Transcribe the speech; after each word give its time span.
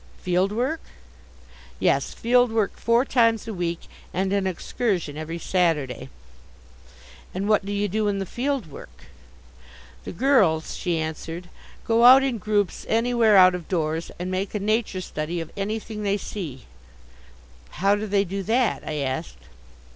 "Field 0.17 0.51
Work?" 0.51 0.81
"Yes. 1.79 2.11
Field 2.11 2.51
Work 2.51 2.75
four 2.75 3.05
times 3.05 3.47
a 3.47 3.53
week 3.53 3.81
and 4.11 4.33
an 4.33 4.47
Excursion 4.47 5.15
every 5.15 5.37
Saturday." 5.37 6.09
"And 7.35 7.47
what 7.47 7.63
do 7.63 7.71
you 7.71 7.87
do 7.87 8.07
in 8.07 8.17
the 8.17 8.25
Field 8.25 8.65
Work?" 8.65 9.03
"The 10.03 10.11
girls," 10.11 10.75
she 10.75 10.97
answered, 10.97 11.49
"go 11.85 12.03
out 12.03 12.23
in 12.23 12.39
groups 12.39 12.83
anywhere 12.89 13.37
out 13.37 13.53
of 13.53 13.67
doors, 13.67 14.09
and 14.17 14.31
make 14.31 14.55
a 14.55 14.59
Nature 14.59 15.01
Study 15.01 15.39
of 15.39 15.51
anything 15.55 16.01
they 16.01 16.17
see." 16.17 16.65
"How 17.69 17.93
do 17.93 18.07
they 18.07 18.23
do 18.23 18.41
that?" 18.41 18.81
I 18.83 18.95
asked. 18.95 19.41